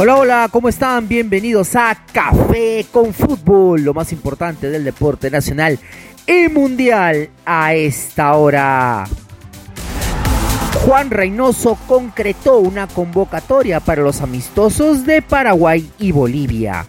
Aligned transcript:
Hola, 0.00 0.14
hola, 0.14 0.48
¿cómo 0.52 0.68
están? 0.68 1.08
Bienvenidos 1.08 1.74
a 1.74 2.04
Café 2.12 2.86
con 2.92 3.12
Fútbol, 3.12 3.82
lo 3.82 3.92
más 3.94 4.12
importante 4.12 4.70
del 4.70 4.84
deporte 4.84 5.28
nacional 5.28 5.76
y 6.24 6.48
mundial 6.48 7.30
a 7.44 7.74
esta 7.74 8.34
hora. 8.34 9.06
Juan 10.86 11.10
Reynoso 11.10 11.76
concretó 11.88 12.58
una 12.58 12.86
convocatoria 12.86 13.80
para 13.80 14.02
los 14.02 14.20
amistosos 14.20 15.04
de 15.04 15.20
Paraguay 15.20 15.90
y 15.98 16.12
Bolivia. 16.12 16.86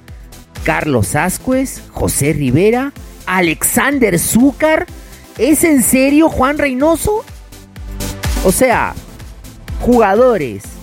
Carlos 0.63 1.15
Ascuez, 1.15 1.81
José 1.91 2.33
Rivera, 2.33 2.93
Alexander 3.25 4.19
Zúcar. 4.19 4.85
¿Es 5.39 5.63
en 5.63 5.81
serio 5.81 6.29
Juan 6.29 6.59
Reynoso? 6.59 7.25
O 8.45 8.51
sea, 8.51 8.93
jugadores 9.81 10.78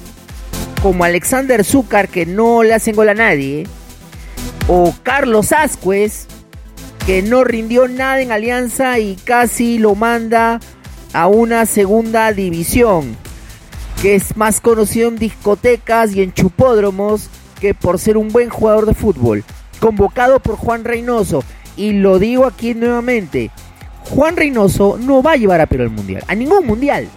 como 0.87 1.03
Alexander 1.03 1.65
Zúcar, 1.65 2.07
que 2.07 2.27
no 2.27 2.63
le 2.63 2.73
hacen 2.73 2.95
gol 2.95 3.09
a 3.09 3.15
nadie, 3.15 3.67
o 4.69 4.95
Carlos 5.03 5.51
Ascuez, 5.51 6.29
que 7.05 7.23
no 7.23 7.43
rindió 7.43 7.89
nada 7.89 8.21
en 8.21 8.31
Alianza 8.31 9.01
y 9.01 9.17
casi 9.17 9.79
lo 9.79 9.97
manda 9.97 10.61
a 11.13 11.27
una 11.27 11.67
segunda 11.67 12.30
división, 12.33 13.17
que 14.01 14.15
es 14.15 14.37
más 14.37 14.61
conocido 14.61 15.09
en 15.09 15.17
discotecas 15.17 16.15
y 16.15 16.23
en 16.23 16.33
chupódromos 16.33 17.30
que 17.61 17.75
por 17.75 17.99
ser 17.99 18.16
un 18.16 18.29
buen 18.29 18.49
jugador 18.49 18.87
de 18.87 18.95
fútbol, 18.95 19.43
convocado 19.80 20.39
por 20.39 20.55
Juan 20.55 20.85
Reynoso, 20.85 21.43
y 21.77 21.95
lo 21.95 22.21
digo 22.21 22.47
aquí 22.47 22.75
nuevamente, 22.75 23.51
Juan 24.05 24.37
Reynoso 24.37 24.99
no 25.01 25.21
va 25.21 25.33
a 25.33 25.37
llevar 25.37 25.61
a 25.61 25.66
Perú 25.66 25.83
al 25.83 25.91
Mundial, 25.91 26.23
a 26.29 26.37
ningún 26.37 26.65
Mundial. 26.65 27.09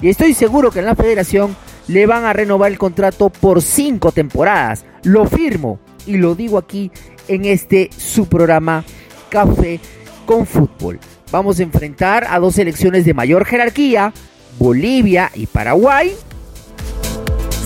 Y 0.00 0.08
estoy 0.08 0.32
seguro 0.32 0.70
que 0.70 0.78
en 0.78 0.86
la 0.86 0.94
federación 0.94 1.54
le 1.90 2.06
van 2.06 2.24
a 2.24 2.32
renovar 2.32 2.70
el 2.70 2.78
contrato 2.78 3.30
por 3.30 3.62
cinco 3.62 4.12
temporadas. 4.12 4.84
Lo 5.02 5.26
firmo 5.26 5.80
y 6.06 6.18
lo 6.18 6.36
digo 6.36 6.56
aquí 6.56 6.92
en 7.26 7.44
este 7.44 7.90
su 7.96 8.28
programa 8.28 8.84
Café 9.28 9.80
con 10.24 10.46
Fútbol. 10.46 11.00
Vamos 11.32 11.58
a 11.58 11.64
enfrentar 11.64 12.26
a 12.30 12.38
dos 12.38 12.54
selecciones 12.54 13.04
de 13.04 13.14
mayor 13.14 13.44
jerarquía, 13.44 14.12
Bolivia 14.58 15.32
y 15.34 15.46
Paraguay. 15.46 16.12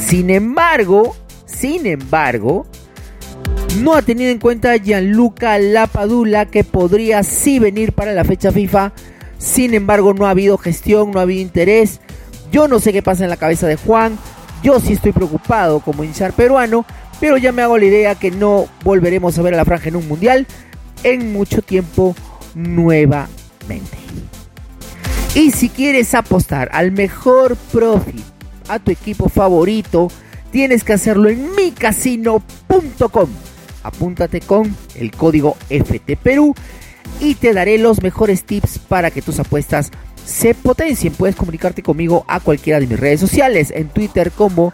Sin 0.06 0.31
embargo, 0.31 1.14
sin 1.44 1.86
embargo, 1.86 2.66
no 3.83 3.94
ha 3.94 4.00
tenido 4.00 4.31
en 4.31 4.38
cuenta 4.38 4.77
Gianluca 4.78 5.59
Lapadula 5.59 6.47
que 6.47 6.64
podría 6.64 7.22
sí 7.25 7.59
venir 7.59 7.92
para 7.92 8.14
la 8.14 8.25
fecha 8.25 8.53
FIFA. 8.53 8.92
Sin 9.36 9.75
embargo, 9.75 10.14
no 10.14 10.27
ha 10.27 10.31
habido 10.31 10.56
gestión, 10.56 11.11
no 11.11 11.19
ha 11.19 11.22
habido 11.22 11.42
interés. 11.42 12.00
Yo 12.55 12.69
no 12.69 12.78
sé 12.78 12.92
qué 12.92 13.02
pasa 13.02 13.24
en 13.24 13.30
la 13.30 13.36
cabeza 13.36 13.66
de 13.66 13.74
Juan. 13.74 14.16
Yo 14.62 14.78
sí 14.78 14.92
estoy 14.92 15.10
preocupado 15.10 15.80
como 15.80 16.05
hinchar 16.05 16.33
peruano, 16.34 16.86
pero 17.19 17.36
ya 17.36 17.50
me 17.50 17.62
hago 17.62 17.77
la 17.78 17.86
idea 17.86 18.14
que 18.14 18.30
no 18.30 18.69
volveremos 18.84 19.36
a 19.36 19.42
ver 19.42 19.55
a 19.55 19.56
la 19.56 19.64
franja 19.64 19.88
en 19.88 19.97
un 19.97 20.06
mundial 20.06 20.47
en 21.02 21.32
mucho 21.32 21.62
tiempo 21.62 22.14
nuevamente. 22.55 23.98
Y 25.34 25.50
si 25.50 25.69
quieres 25.69 26.14
apostar 26.14 26.69
al 26.72 26.92
mejor 26.92 27.56
profit 27.72 28.22
a 28.69 28.78
tu 28.78 28.92
equipo 28.92 29.28
favorito, 29.28 30.06
tienes 30.52 30.84
que 30.84 30.92
hacerlo 30.92 31.30
en 31.30 31.56
micasino.com. 31.56 33.30
Apúntate 33.82 34.41
con 34.41 34.77
el 34.94 35.10
código 35.10 35.56
FTPerú 35.69 36.55
y 37.19 37.34
te 37.34 37.52
daré 37.52 37.78
los 37.78 38.00
mejores 38.00 38.44
tips 38.44 38.78
para 38.78 39.10
que 39.10 39.22
tus 39.22 39.41
apuestas 39.41 39.91
se 40.25 40.55
potencien. 40.55 41.12
Puedes 41.14 41.36
comunicarte 41.36 41.83
conmigo 41.83 42.25
a 42.28 42.41
cualquiera 42.41 42.80
de 42.80 42.86
mis 42.86 42.98
redes 42.98 43.20
sociales, 43.20 43.72
en 43.75 43.89
Twitter 43.89 44.31
como 44.31 44.72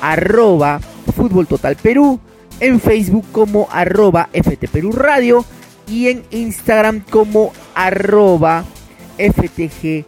arroba 0.00 0.80
Fútbol 1.14 1.46
Total 1.46 1.76
Perú, 1.76 2.20
en 2.60 2.80
Facebook 2.80 3.26
como 3.32 3.68
arroba 3.70 4.28
FT 4.32 4.68
Perú 4.68 4.92
Radio 4.92 5.44
y 5.86 6.08
en 6.08 6.24
Instagram 6.30 7.00
como 7.10 7.52
arroba 7.74 8.64
FTG 9.18 10.04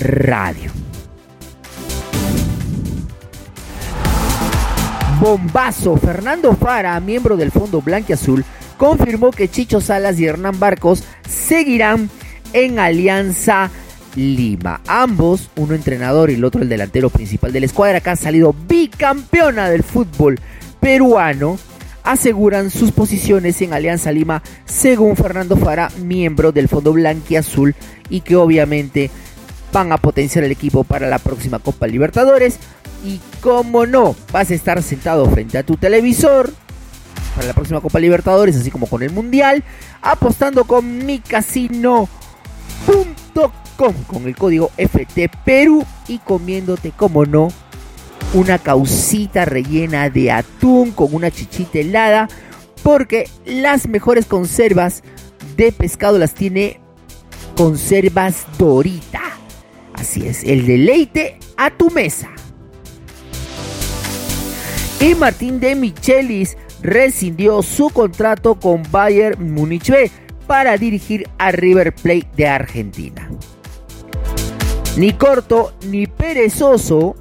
Radio. 0.00 0.70
Bombazo, 5.20 5.98
Fernando 5.98 6.54
Fara, 6.54 6.98
miembro 6.98 7.36
del 7.36 7.50
Fondo 7.50 7.82
Azul 8.10 8.44
confirmó 8.78 9.30
que 9.30 9.50
Chicho 9.50 9.82
Salas 9.82 10.18
y 10.18 10.24
Hernán 10.24 10.58
Barcos 10.58 11.04
seguirán 11.28 12.08
en 12.54 12.78
Alianza 12.78 13.70
Lima. 14.14 14.80
Ambos, 14.86 15.50
uno 15.56 15.74
entrenador 15.74 16.30
y 16.30 16.34
el 16.34 16.44
otro 16.44 16.62
el 16.62 16.68
delantero 16.68 17.10
principal 17.10 17.52
de 17.52 17.60
la 17.60 17.66
escuadra, 17.66 18.00
que 18.00 18.10
ha 18.10 18.16
salido 18.16 18.54
bicampeona 18.68 19.68
del 19.68 19.82
fútbol 19.82 20.38
peruano, 20.80 21.58
aseguran 22.02 22.70
sus 22.70 22.92
posiciones 22.92 23.60
en 23.62 23.72
Alianza 23.72 24.12
Lima, 24.12 24.42
según 24.64 25.16
Fernando 25.16 25.56
Fara, 25.56 25.90
miembro 26.02 26.52
del 26.52 26.68
Fondo 26.68 26.92
Blanquiazul, 26.92 27.74
y 28.08 28.20
que 28.20 28.36
obviamente 28.36 29.10
van 29.72 29.92
a 29.92 29.98
potenciar 29.98 30.44
el 30.44 30.52
equipo 30.52 30.84
para 30.84 31.08
la 31.08 31.18
próxima 31.18 31.58
Copa 31.58 31.86
Libertadores. 31.86 32.58
Y 33.04 33.20
como 33.40 33.86
no, 33.86 34.16
vas 34.32 34.50
a 34.50 34.54
estar 34.54 34.82
sentado 34.82 35.28
frente 35.30 35.58
a 35.58 35.62
tu 35.62 35.76
televisor 35.76 36.52
para 37.34 37.46
la 37.46 37.54
próxima 37.54 37.80
Copa 37.80 38.00
Libertadores, 38.00 38.56
así 38.56 38.70
como 38.70 38.86
con 38.86 39.02
el 39.02 39.10
Mundial, 39.10 39.62
apostando 40.02 40.64
con 40.64 41.06
mi 41.06 41.20
casino 41.20 42.08
con 44.06 44.26
el 44.26 44.36
código 44.36 44.70
FTPERU 44.76 45.86
y 46.06 46.18
comiéndote, 46.18 46.92
como 46.94 47.24
no, 47.24 47.48
una 48.34 48.58
causita 48.58 49.46
rellena 49.46 50.10
de 50.10 50.30
atún 50.30 50.90
con 50.90 51.14
una 51.14 51.30
chichita 51.30 51.78
helada, 51.78 52.28
porque 52.82 53.28
las 53.46 53.88
mejores 53.88 54.26
conservas 54.26 55.02
de 55.56 55.72
pescado 55.72 56.18
las 56.18 56.34
tiene 56.34 56.78
Conservas 57.56 58.46
Dorita. 58.58 59.22
Así 59.94 60.26
es, 60.26 60.44
el 60.44 60.66
deleite 60.66 61.38
a 61.56 61.70
tu 61.70 61.90
mesa. 61.90 62.28
Y 65.00 65.14
Martín 65.14 65.58
de 65.58 65.74
Michelis 65.74 66.58
rescindió 66.82 67.62
su 67.62 67.88
contrato 67.88 68.60
con 68.60 68.82
Bayern 68.90 69.54
Munich 69.54 69.90
B 69.90 70.10
para 70.46 70.76
dirigir 70.76 71.28
a 71.38 71.52
River 71.52 71.94
Plate 71.94 72.28
de 72.36 72.46
Argentina. 72.46 73.30
Ni 75.00 75.14
corto 75.14 75.72
ni 75.86 76.06
perezoso, 76.06 77.16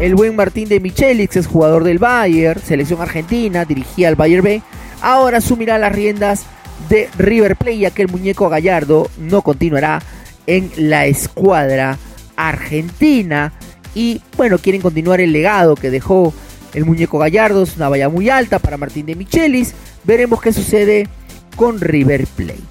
el 0.00 0.14
buen 0.14 0.34
Martín 0.34 0.66
de 0.70 0.80
Michelix 0.80 1.36
es 1.36 1.46
jugador 1.46 1.84
del 1.84 1.98
Bayern, 1.98 2.58
selección 2.58 3.02
argentina, 3.02 3.66
dirigía 3.66 4.08
al 4.08 4.16
Bayern 4.16 4.42
B, 4.42 4.62
ahora 5.02 5.36
asumirá 5.36 5.76
las 5.76 5.92
riendas 5.92 6.46
de 6.88 7.10
River 7.18 7.54
Plate 7.56 7.76
ya 7.76 7.90
que 7.90 8.00
el 8.00 8.08
muñeco 8.08 8.48
Gallardo 8.48 9.10
no 9.18 9.42
continuará 9.42 10.00
en 10.46 10.70
la 10.78 11.04
escuadra 11.04 11.98
argentina. 12.34 13.52
Y 13.94 14.22
bueno, 14.38 14.56
quieren 14.56 14.80
continuar 14.80 15.20
el 15.20 15.32
legado 15.32 15.74
que 15.74 15.90
dejó 15.90 16.32
el 16.72 16.86
muñeco 16.86 17.18
Gallardo, 17.18 17.64
es 17.64 17.76
una 17.76 17.90
valla 17.90 18.08
muy 18.08 18.30
alta 18.30 18.58
para 18.58 18.78
Martín 18.78 19.04
de 19.04 19.16
Michelis, 19.16 19.74
veremos 20.04 20.40
qué 20.40 20.50
sucede 20.50 21.10
con 21.56 21.78
River 21.78 22.26
Plate. 22.26 22.62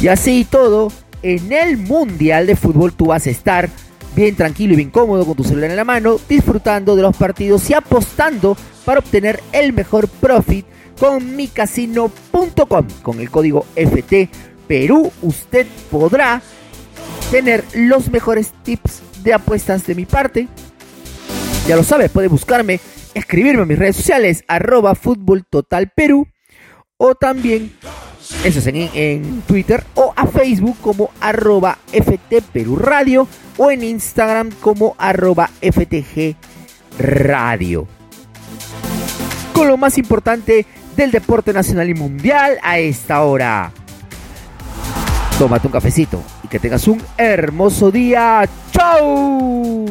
Y 0.00 0.08
así 0.08 0.46
todo, 0.48 0.90
en 1.22 1.52
el 1.52 1.76
Mundial 1.76 2.46
de 2.46 2.56
Fútbol 2.56 2.92
tú 2.92 3.06
vas 3.06 3.26
a 3.26 3.30
estar 3.30 3.68
bien 4.14 4.34
tranquilo 4.34 4.72
y 4.72 4.76
bien 4.76 4.90
cómodo 4.90 5.24
con 5.24 5.36
tu 5.36 5.44
celular 5.44 5.70
en 5.70 5.76
la 5.76 5.84
mano, 5.84 6.18
disfrutando 6.28 6.96
de 6.96 7.02
los 7.02 7.16
partidos 7.16 7.68
y 7.70 7.74
apostando 7.74 8.56
para 8.84 9.00
obtener 9.00 9.40
el 9.52 9.72
mejor 9.72 10.08
profit 10.08 10.66
con 10.98 11.36
micasino.com. 11.36 12.86
Con 13.02 13.20
el 13.20 13.30
código 13.30 13.66
FT 13.76 14.28
Perú 14.66 15.10
usted 15.22 15.66
podrá 15.90 16.42
tener 17.30 17.64
los 17.74 18.10
mejores 18.10 18.52
tips 18.62 19.02
de 19.22 19.34
apuestas 19.34 19.86
de 19.86 19.94
mi 19.94 20.04
parte. 20.04 20.48
Ya 21.66 21.76
lo 21.76 21.84
sabes, 21.84 22.10
puede 22.10 22.28
buscarme, 22.28 22.80
escribirme 23.14 23.62
en 23.62 23.68
mis 23.68 23.78
redes 23.78 23.96
sociales, 23.96 24.44
arroba 24.48 24.94
fútbol 24.94 25.44
total 25.48 25.92
o 26.96 27.14
también 27.14 27.72
eso 28.44 28.58
es 28.58 28.66
en, 28.66 29.42
Twitter 29.42 29.84
o 29.94 30.12
a 30.14 30.26
Facebook 30.26 30.76
como 30.80 31.10
arroba 31.20 31.78
FT 31.92 32.42
Radio 32.76 33.26
o 33.56 33.70
en 33.70 33.82
Instagram 33.82 34.50
como 34.60 34.94
arroba 34.98 35.50
FTG 35.60 36.36
Radio. 36.98 37.86
Con 39.52 39.68
lo 39.68 39.76
más 39.76 39.98
importante 39.98 40.66
del 40.96 41.10
deporte 41.10 41.52
nacional 41.52 41.88
y 41.88 41.94
mundial 41.94 42.58
a 42.62 42.78
esta 42.78 43.22
hora. 43.22 43.72
Tómate 45.38 45.66
un 45.66 45.72
cafecito 45.72 46.22
y 46.42 46.48
que 46.48 46.58
tengas 46.58 46.86
un 46.88 47.02
hermoso 47.16 47.90
día. 47.90 48.48
¡Chao! 48.72 49.86